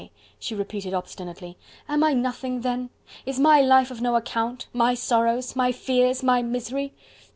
[0.39, 1.59] she repeated obstinately.
[1.87, 2.89] "Am I nothing then?
[3.23, 4.65] Is my life of no account?
[4.73, 5.55] My sorrows?
[5.55, 6.23] My fears?
[6.23, 6.91] My misery?